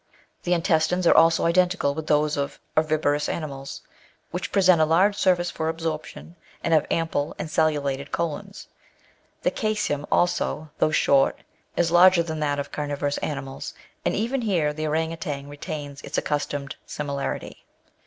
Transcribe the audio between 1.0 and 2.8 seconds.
are also identical with those of